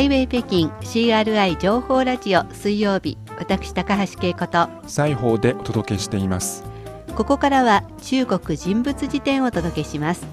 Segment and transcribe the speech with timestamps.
[0.00, 6.64] ハイウェイ北京 CRI 情報ラジオ水曜日私高橋恵子と西方でお届けしています。
[7.14, 10.26] ここからは中国人物辞典をお届けします。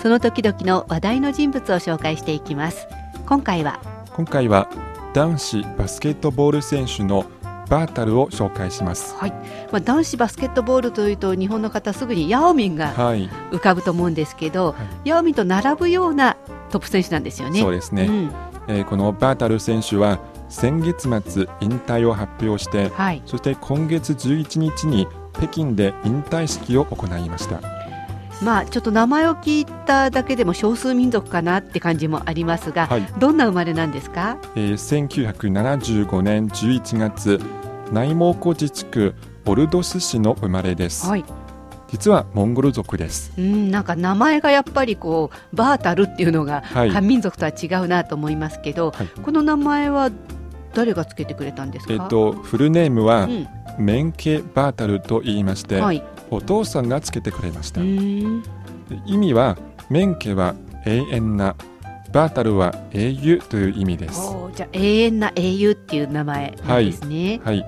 [0.00, 2.86] その時々の話題の人物を紹介していきます。
[3.26, 3.80] 今回は
[4.14, 4.70] 今回は
[5.12, 7.24] 男子バスケットボール選手の
[7.68, 9.16] バータルを紹介します。
[9.16, 9.30] はい、
[9.72, 14.74] まあ、男子バスケットボールというと日本の方すぐにヤオミンがはい、浮かぶと思うんですけど、は
[15.04, 16.36] ヤオミンと並ぶような
[16.70, 17.60] トップ選手なんですよね。
[17.60, 23.22] そうですね、うんえーこのバータル選手は先月末引退を発表してはい。
[23.26, 27.60] そして今月11日に北京で引退式を行いました。
[28.42, 34.36] まあちょっと名前を聞いただけでも少数民族かなって感じもありますが、はい、どんな生まれなんですか？
[34.56, 35.08] えー
[35.42, 37.40] 1975年11月
[37.92, 39.14] 内蒙古自治区
[39.46, 41.24] オルドス市の生まれです、はい
[41.88, 43.32] 実はモンゴル族です。
[43.38, 46.90] うん、なんか名前がやっぱりこうバータルっていうのがはい。
[46.90, 49.06] 漢民族とは違うなと思いますけど、はい。
[49.08, 50.10] この名前は
[50.74, 53.48] 誰がつけてくれたんですか、えっ、とフルネームはうん。
[53.78, 58.42] メンケバータルと言いまして、はい、お父さんがつけてくれました、うん。
[59.04, 59.58] 意味は
[59.90, 60.54] メンケは
[60.86, 61.56] 永遠な
[62.12, 64.34] バータルは英雄という意味です。
[64.54, 67.66] じゃあ永遠な英雄っていう名前ですね、はい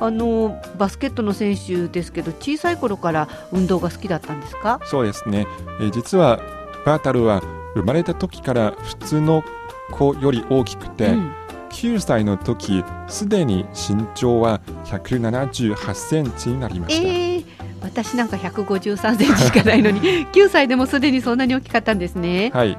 [0.00, 4.80] あのバスケットの選手ですけど小さい頃から運動が好きだったんですか？
[4.84, 5.46] そうですね、
[5.80, 6.40] えー実は
[6.86, 7.42] バータルは
[7.74, 9.42] 生まれた時から普通の
[9.90, 11.32] 子より大きくて、うん。
[11.70, 17.44] 9歳の時すでに身長は178センチになりました、えー
[17.80, 22.50] 私なんか153センチしかないのに9歳でもすでにそんなに大きかったんですね。
[22.52, 22.76] はい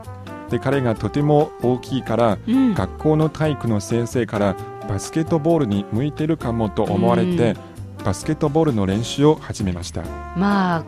[0.49, 4.55] で彼がとても大きいからうん、学校の体育の先生から
[4.87, 7.55] バスケットボールに向いてるかもと思われて、
[8.03, 10.01] バスケットボールの練習を始めました。
[10.35, 10.83] まあ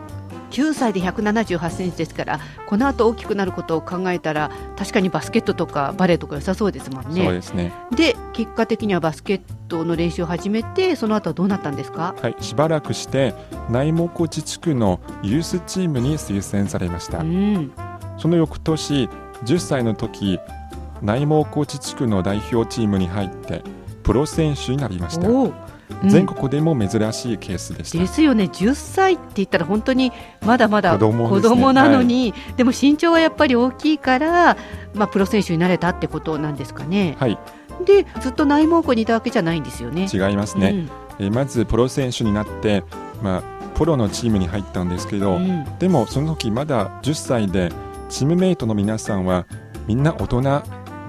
[0.50, 7.32] 9歳で178センチですからこの後大きくなることを考えたら確かにバスケットとかバレーとか良さそうですもんそうね。
[7.32, 7.72] ですね。
[7.96, 12.16] で結果的にはバスケットの練習を始めてその後はどうなったんですか？
[12.22, 13.34] はいしばらくして
[13.70, 17.72] 内蒙古自治区のユースチームに推薦されました、うん。
[18.18, 19.08] その翌年
[19.46, 20.40] 10歳の時
[21.02, 23.64] 内蒙古自治区の代表チームに入って
[24.04, 25.48] プロ選手になりました、う。
[25.48, 25.54] ん。
[26.08, 28.46] 全国でも珍しいケースでした、ですよね。
[28.46, 30.12] 10歳って言ったら本当に
[30.46, 31.74] まだまだ子供ですね。
[31.74, 34.58] なのに、でも身長はやっぱり大きいから、
[34.96, 37.16] まあ、プロ選手になれたってことなんですかね。
[37.20, 37.38] はい。
[37.86, 40.08] でずっと内蒙古にいたわけじゃないんですよね。
[40.12, 40.88] 違いますね、
[41.20, 42.84] えーまずプロ選手になって、
[43.22, 43.44] まあ、
[43.78, 45.44] プロのチームに入ったんですけど、うん。
[45.44, 47.72] うんでもその時まだ10歳で
[48.12, 49.48] チームメイトの皆さんは
[49.88, 50.52] みんな大人で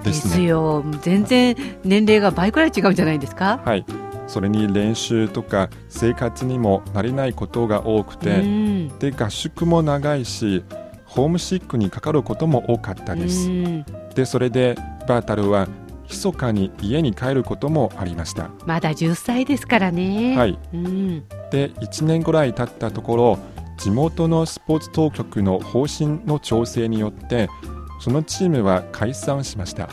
[0.05, 0.83] ですすねよ。
[1.01, 3.61] 全然年齢が倍くらい違うんじゃないですか。
[3.63, 3.85] はい。
[4.27, 8.87] それに練習とか生活にも慣れないことが多くうて、ん。
[8.99, 10.63] で合宿も長いし
[11.05, 13.85] ホームシックにかかることも多かったです、うん。
[14.15, 14.75] でそれで
[15.07, 15.67] バータルは
[16.09, 18.49] 密かに家に帰ることもありました。
[18.65, 20.37] まだ10歳ですからね。
[20.37, 20.57] はい。
[20.73, 21.23] うん。
[21.51, 23.39] で1年ぐらい経ったところ
[23.83, 27.49] 地元のスポーツ当局の方針の調整によって
[27.99, 29.89] そのチームは解散しました。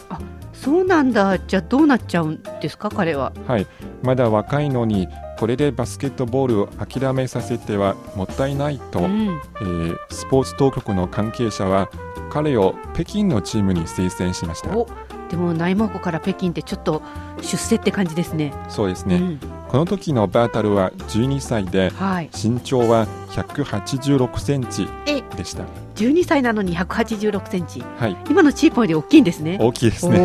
[0.52, 1.40] そうなんだ。
[1.40, 3.32] じゃあどうなっちゃうんですか彼は？
[3.48, 3.66] はい。
[4.04, 5.08] まだ若いのに
[5.40, 9.40] これでバスケットボールを諦めさせてはもったいないと、うん。
[9.60, 11.90] えースポーツ当局の関係者は
[12.30, 14.70] 彼を北京のチームに推薦しました。
[14.76, 14.88] お
[15.30, 17.02] でも内蒙古から北京ってちょっと
[17.40, 18.52] 出世って感じですね。
[18.68, 22.30] そうですね、うんこの時のバータルは12歳ではい。
[22.34, 25.62] 身長は186センチえでした。
[25.94, 27.80] 12歳なのに186センチ。
[27.96, 28.16] はい。
[28.28, 29.58] 今のチーポより大きいんですね。
[29.60, 30.18] 大きいですね。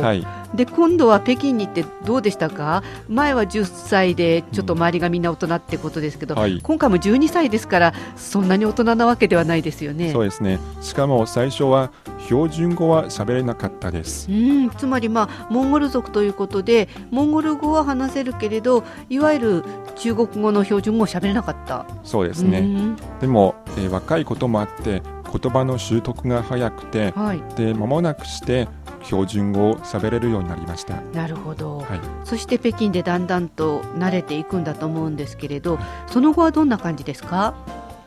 [0.00, 2.82] はいで今度は北京に行ってどうでしたか？
[3.08, 6.60] 前は10歳でちょっと周りがみんな大人ってことですけど、はい。
[6.62, 10.12] 今回も12歳ですからそんなに大人なわけではないですよね。
[10.12, 10.58] そうですね。
[10.80, 11.90] しかも最初は
[12.26, 14.30] 標準語は喋れなかったです。
[14.30, 19.64] うん、つまり、まあ、モンゴル族ということでモンゴル語は話せるけれどいわゆる
[19.96, 21.86] 中国語の標準語を喋れなかった。
[22.02, 22.96] そうですね、うん。
[23.20, 25.02] でも、えー若いこともあって
[25.40, 28.68] 言葉の習得が早くてはい、で間もなくして
[29.04, 31.00] 標準語を喋れるようになりました。
[31.12, 32.00] なるほど、はい。
[32.24, 37.54] そして北京でだんだんと慣れていくんだと思うんですけれどその後はどんな感じですか？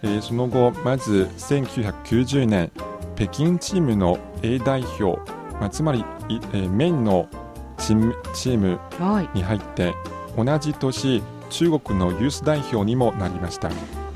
[0.04, 2.72] えーその後まず1990年
[3.16, 5.20] 北京チームの A 代表、
[5.60, 7.28] まあ、つまり、いえーメインの
[7.80, 8.80] チーム
[9.34, 9.96] に入って
[10.36, 13.70] 同じ年中国のユース代表にもなりました。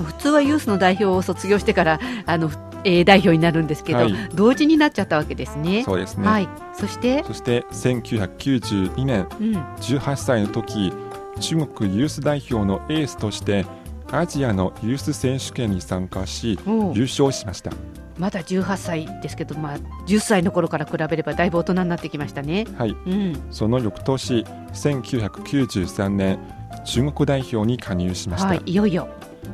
[0.04, 2.50] 普通はユースの代表を卒業してからあの、
[2.84, 4.14] えー代表になるんですけど、はい。
[4.34, 5.84] 同時になっちゃったわけですね。
[5.84, 10.94] そうですね、はい、そして、そして1992年うん、18歳の時
[11.40, 13.66] 中国ユース代表のエースとして
[14.12, 16.60] アジアのユース選手権に参加し
[16.94, 17.72] 優勝しました。
[18.18, 22.68] まだ18歳ですけど、まあ、10歳の頃から比べればだいぶ大人になってきましたね。
[22.78, 26.38] はい、うん、その翌年1993年
[26.86, 29.08] 中国代表に加入しました、はい、いよいよ。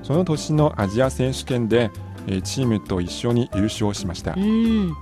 [0.04, 1.92] その年のアジア選手権で
[2.28, 4.34] えーチームと一緒に優勝しました。
[4.34, 4.94] うん、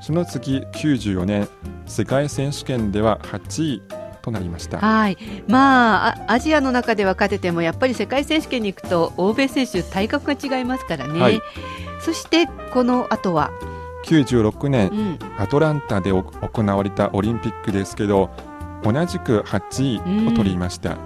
[0.00, 1.48] その次94年
[1.86, 3.82] 世界選手権では8位
[4.22, 4.78] となりました。
[4.78, 5.16] はい、
[5.48, 11.20] まああアジアの中では勝ててもやっぱり世界選手権に行くと欧米選手体格が違いますからね。
[11.20, 11.40] はい。
[12.00, 13.50] そしてこの後は、
[14.04, 18.30] 96年うん、アトランタでお行われたオリンピックですけど
[18.84, 20.96] 同じく8位を取りました、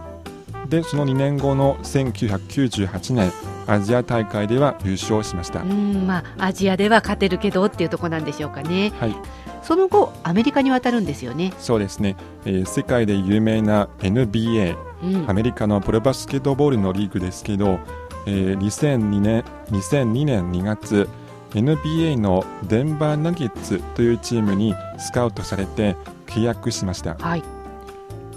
[0.69, 3.33] でその2年後の1998年
[3.67, 8.93] アジア大会では優勝しました、うん、まあアジアでは勝てるけどっていうところなんでしょうかね。
[8.99, 9.17] はい。
[9.63, 11.53] その後アメリカに渡るんですよね。
[11.59, 15.31] そうですね、えー世界で有名な NBA うん。
[15.31, 17.79] アメリカのプロバスケットボールのリーグですけど、
[18.27, 21.09] えー2002年2002年2月
[21.55, 27.15] NBA のデンバーナゲッツというチームにスカウトされて契約しました。
[27.15, 27.43] はい、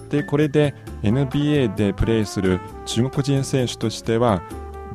[0.10, 4.42] でこれで NBA でプレーする中国人選手としては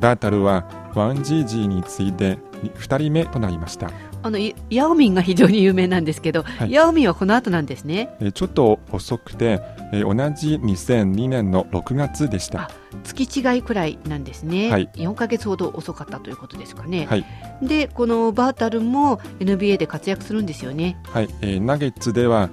[0.01, 0.65] バータルは
[0.95, 3.91] ワンジージーに次いで2人目となりました、
[4.23, 6.71] あのイヤオミンが非常に有名なんですけど、はい。
[6.71, 8.15] ヤオミンはこの後なんですね。
[8.19, 9.61] えーちょっと遅くて、
[9.93, 12.63] えー同じ2002年の6月でした。
[12.63, 12.69] あ
[13.03, 14.89] 月違いくらいなんですね、はい。
[14.95, 17.25] 4ヶ月ほど遅かったということですかね、はい。
[17.61, 20.97] でこのバータルも NBA で活躍するんですよね。
[21.03, 22.49] はい、えーナゲッツでは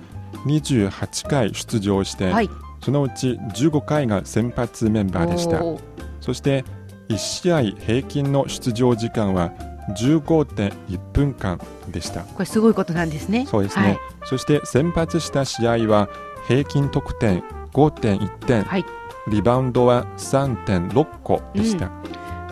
[0.46, 2.50] 28回出場して、はい。
[2.82, 5.62] そのうち15回が先発メンバーでした。
[6.20, 6.64] そして
[7.08, 9.52] 1試合平均の出場時間は
[9.98, 12.22] 15.1分間でした。
[12.22, 13.46] これすごいことなんですね。
[13.46, 13.98] そうですね、はい。
[14.24, 16.08] そして先発した試合は
[16.46, 18.84] 平均得点5.1点、はい。
[19.30, 21.88] リバウンドは3.6個でした、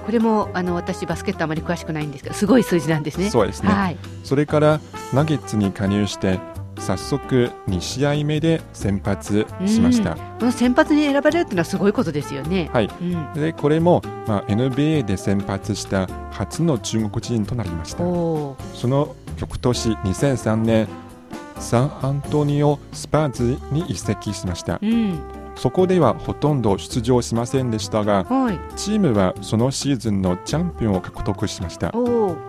[0.04, 3.30] これもあの私バスケットあまり詳しくないんですけどすごい数字なんですね。
[3.30, 4.80] そうですね、はい、それから
[5.14, 6.38] ナゲッツに加入して
[6.78, 12.70] 早速2試合目で先発しました、この先発に選ばれるっていうのはすごいことですよね。
[12.72, 12.90] はい。
[13.00, 13.32] うん。
[13.34, 17.98] でこれも、まあ、NBA で先発した初の中国人となりました。
[17.98, 20.88] その翌年2003年
[21.58, 24.78] サンアントニオ・スパーズに移籍しました。
[24.82, 28.58] うんそこではほとんど出場しませんでしたがはい。
[28.76, 31.92] チームはそのシーズンのチャンピオンを獲得しました。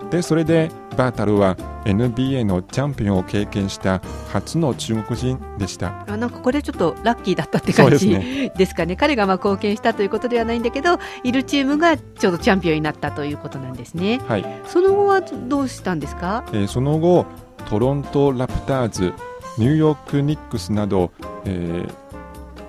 [0.09, 1.55] でそれでバータルは
[1.85, 4.01] NBA のチャンピオンを経験した
[4.31, 6.05] 初の中国人でした。
[6.07, 8.09] あなんかこれちょっとラッキーだったって感じ
[8.55, 8.95] ですかね。
[8.95, 14.19] 彼がまあ貢献したということではないんだけどいるチームがちょうどチャンピオンになったということなんですね。
[14.27, 16.43] はい、その後はどうしたんですか？
[16.51, 17.25] えーその後
[17.69, 19.13] トロント・ラプターズ
[19.57, 21.11] ニューヨーク・ニックスなど、
[21.45, 22.06] えー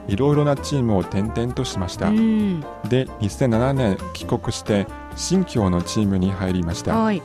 [0.08, 2.60] いろいろなチームを転々としました、うん。
[2.88, 6.98] で2007年帰国して新疆のチームに入りました。
[6.98, 7.22] はい。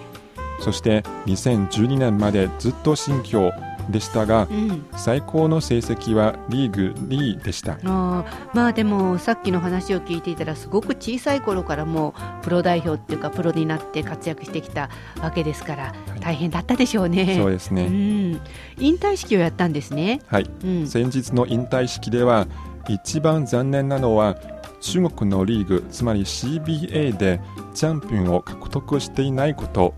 [0.60, 3.52] そして2012年までずっと新疆
[3.90, 7.74] でしたがうん、最高の成績はリーグ2位でした。
[7.74, 14.90] あーまあでもさっきの話を聞いていたらすごく小さい頃からもうプロ代表っていうかプロになって活躍してきた
[15.22, 16.20] わけですからはい。
[16.20, 17.24] 大変だったでしょうね。
[17.24, 18.42] うそうですね、ん、
[18.78, 20.22] 引退式をやったんですね。
[20.28, 20.50] はい。
[20.64, 22.48] うん、先日の引退式では
[22.88, 24.38] 一番残念なのは
[24.82, 27.40] 中国のリーグつまり CBA で
[27.74, 29.94] チャンピオンを獲得していないこと。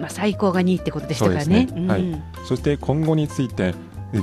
[0.00, 1.44] まあ最高が2位ってことでしたからね。
[1.44, 1.88] そうですね。
[1.88, 2.02] はい。
[2.02, 2.22] うん。
[2.46, 3.74] そして今後について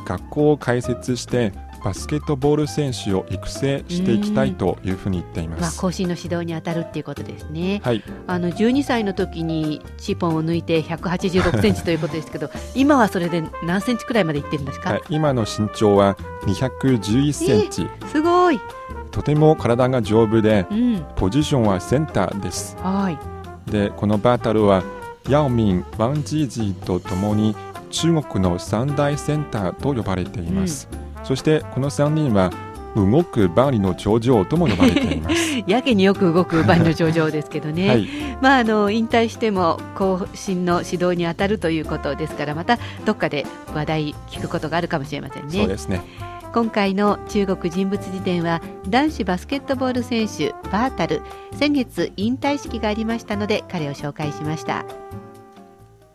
[0.06, 1.54] 学校を開設して
[1.86, 5.80] バスケットボール選手を育成していきたいというふうに言っていままあ、す。
[5.80, 7.80] 後進の指導に当たるっていうことですね。
[7.84, 18.60] はい、あの12歳の時にチポンを抜いて186センチということですけど 今はそれで何センチくらいまでいってるんですか、はい、今の身長は211センチ、すごい、
[19.12, 22.76] とても体が丈夫でうん、ポジションはセンターです。
[22.82, 23.72] はい。
[23.72, 24.84] でこのバータルは
[25.30, 27.56] ヤオミン、ワンジージーとともに
[27.92, 30.88] 中国の三大センターと呼ばれています、
[31.26, 32.52] そしてこの3人は
[32.96, 35.36] 動くバーリの頂上とも呼ばれています。
[35.68, 38.08] やけによく動くバリの頂上ですけどね、はい、
[38.42, 45.50] まあ、あの引退しても後進の指導に当たるということですからまたどっかで話題聞くことがあるかもしれませんね。
[45.52, 46.02] そうですね。
[46.54, 54.86] 今回の中国人物辞典は男子バスケットボール選手バータル先月引退式がありましたので彼を紹介しました